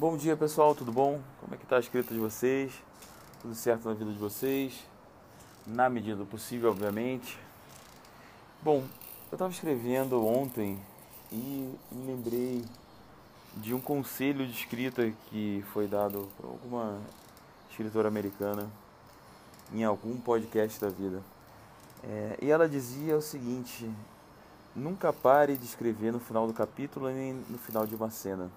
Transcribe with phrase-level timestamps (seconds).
[0.00, 1.20] Bom dia pessoal, tudo bom?
[1.42, 2.72] Como é que tá a escrita de vocês?
[3.42, 4.82] Tudo certo na vida de vocês?
[5.66, 7.38] Na medida do possível, obviamente.
[8.62, 8.82] Bom,
[9.30, 10.80] eu estava escrevendo ontem
[11.30, 12.64] e me lembrei
[13.56, 16.98] de um conselho de escrita que foi dado por alguma
[17.68, 18.70] escritora americana
[19.70, 21.20] em algum podcast da vida.
[22.02, 23.86] É, e ela dizia o seguinte:
[24.74, 28.50] nunca pare de escrever no final do capítulo nem no final de uma cena.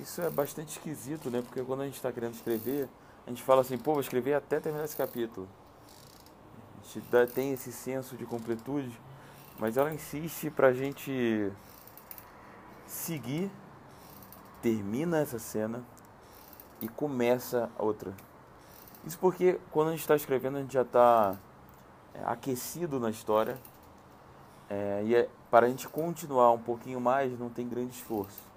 [0.00, 1.42] Isso é bastante esquisito, né?
[1.42, 2.88] Porque quando a gente está querendo escrever,
[3.26, 5.46] a gente fala assim, pô, vou escrever até terminar esse capítulo.
[6.80, 8.98] A gente dá, tem esse senso de completude,
[9.58, 11.52] mas ela insiste para a gente
[12.86, 13.50] seguir,
[14.62, 15.84] termina essa cena
[16.80, 18.14] e começa outra.
[19.04, 21.36] Isso porque quando a gente está escrevendo, a gente já está
[22.14, 23.58] é, aquecido na história.
[24.68, 28.50] É, e é, para a gente continuar um pouquinho mais, não tem grande esforço.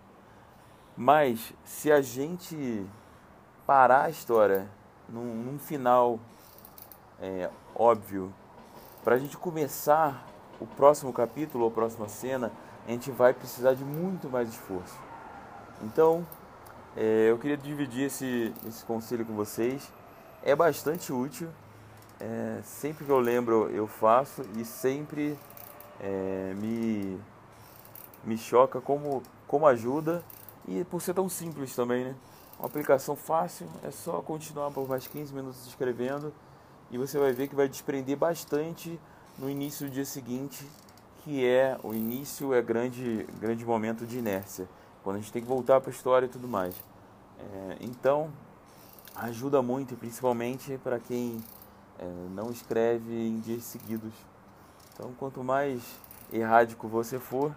[0.96, 2.86] Mas se a gente
[3.66, 4.68] parar a história
[5.10, 6.20] num, num final
[7.20, 8.34] é, óbvio,
[9.04, 10.28] para a gente começar
[10.60, 12.52] o próximo capítulo ou a próxima cena,
[12.88, 14.98] a gente vai precisar de muito mais esforço.
[15.82, 16.26] Então,
[16.96, 19.92] é, eu queria dividir esse, esse conselho com vocês.
[20.44, 21.50] É bastante útil.
[22.20, 25.38] É, sempre que eu lembro, eu faço e sempre
[26.00, 27.20] é, me,
[28.24, 30.24] me choca como, como ajuda
[30.68, 32.16] e por ser tão simples também, né?
[32.58, 36.34] Uma aplicação fácil, é só continuar por mais 15 minutos escrevendo
[36.92, 39.00] e você vai ver que vai desprender bastante
[39.38, 40.66] no início do dia seguinte,
[41.24, 44.68] que é o início é grande grande momento de inércia,
[45.04, 46.76] quando a gente tem que voltar para a história e tudo mais.
[47.40, 48.32] É, então
[49.16, 51.44] ajuda muito, principalmente para quem
[52.00, 54.14] é, não escreve em dias seguidos.
[54.94, 55.82] Então quanto mais
[56.32, 57.54] errático você for,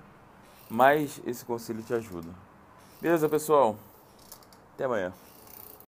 [0.68, 2.30] mais esse conselho te ajuda.
[3.00, 3.76] Beleza, pessoal?
[4.74, 5.12] Até amanhã.